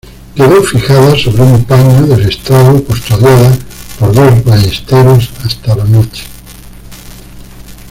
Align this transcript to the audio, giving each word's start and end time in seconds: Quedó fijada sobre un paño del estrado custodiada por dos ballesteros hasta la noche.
Quedó 0.35 0.63
fijada 0.63 1.15
sobre 1.15 1.43
un 1.43 1.63
paño 1.63 2.07
del 2.07 2.27
estrado 2.27 2.83
custodiada 2.85 3.55
por 3.99 4.11
dos 4.11 4.43
ballesteros 4.43 5.29
hasta 5.45 5.75
la 5.75 5.83
noche. 5.83 6.23